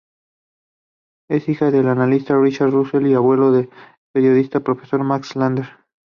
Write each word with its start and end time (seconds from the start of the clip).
Es 1.29 1.47
hija 1.47 1.69
del 1.69 1.87
analista 1.87 2.35
Richard 2.35 2.71
Russell, 2.71 3.05
y 3.05 3.13
abuelo 3.13 3.51
del 3.51 3.69
periodista 4.11 4.57
y 4.57 4.61
profesor 4.61 5.03
Max 5.03 5.35
Lerner. 5.35 5.67